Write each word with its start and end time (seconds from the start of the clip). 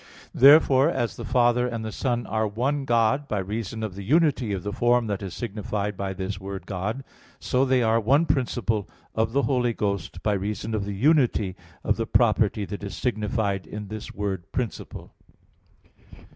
Therefore, 0.33 0.89
as 0.89 1.15
the 1.15 1.23
Father 1.23 1.67
and 1.67 1.85
the 1.85 1.91
Son 1.91 2.25
are 2.25 2.47
one 2.47 2.85
God, 2.85 3.27
by 3.27 3.37
reason 3.37 3.83
of 3.83 3.93
the 3.93 4.01
unity 4.01 4.51
of 4.51 4.63
the 4.63 4.73
form 4.73 5.05
that 5.05 5.21
is 5.21 5.35
signified 5.35 5.95
by 5.95 6.11
this 6.11 6.39
word 6.39 6.65
"God"; 6.65 7.03
so 7.39 7.65
they 7.65 7.83
are 7.83 7.99
one 7.99 8.25
principle 8.25 8.89
of 9.13 9.31
the 9.33 9.43
Holy 9.43 9.73
Ghost 9.73 10.23
by 10.23 10.33
reason 10.33 10.73
of 10.73 10.85
the 10.85 10.95
unity 10.95 11.55
of 11.83 11.97
the 11.97 12.07
property 12.07 12.65
that 12.65 12.83
is 12.83 12.95
signified 12.97 13.67
in 13.67 13.89
this 13.89 14.11
word 14.11 14.51
"principle." 14.51 15.13